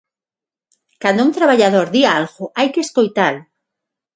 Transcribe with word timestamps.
Cando 1.01 1.21
un 1.27 1.35
traballador 1.37 1.87
di 1.95 2.01
algo 2.17 2.45
hai 2.57 2.67
que 2.73 2.83
escoitalo. 2.87 3.41